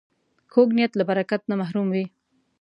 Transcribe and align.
کوږ 0.53 0.67
نیت 0.77 0.91
له 0.95 1.03
برکت 1.09 1.41
نه 1.49 1.55
محروم 1.61 1.87
وي 1.93 2.05